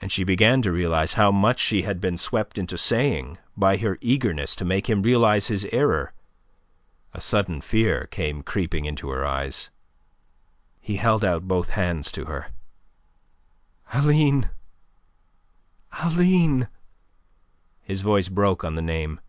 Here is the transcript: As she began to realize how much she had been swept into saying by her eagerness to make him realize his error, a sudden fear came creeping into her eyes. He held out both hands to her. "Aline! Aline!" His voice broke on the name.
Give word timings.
As 0.00 0.10
she 0.10 0.24
began 0.24 0.62
to 0.62 0.72
realize 0.72 1.12
how 1.12 1.30
much 1.30 1.58
she 1.60 1.82
had 1.82 2.00
been 2.00 2.16
swept 2.16 2.56
into 2.56 2.78
saying 2.78 3.36
by 3.54 3.76
her 3.76 3.98
eagerness 4.00 4.56
to 4.56 4.64
make 4.64 4.88
him 4.88 5.02
realize 5.02 5.48
his 5.48 5.66
error, 5.66 6.14
a 7.12 7.20
sudden 7.20 7.60
fear 7.60 8.06
came 8.06 8.42
creeping 8.42 8.86
into 8.86 9.10
her 9.10 9.26
eyes. 9.26 9.68
He 10.80 10.96
held 10.96 11.22
out 11.22 11.46
both 11.46 11.68
hands 11.76 12.10
to 12.12 12.24
her. 12.24 12.48
"Aline! 13.92 14.48
Aline!" 16.02 16.68
His 17.82 18.00
voice 18.00 18.30
broke 18.30 18.64
on 18.64 18.74
the 18.74 18.80
name. 18.80 19.20